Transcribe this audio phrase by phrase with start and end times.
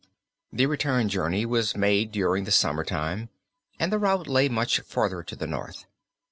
[0.51, 3.29] The return journey was made during the summertime,
[3.77, 5.85] and the route lay much farther to the north.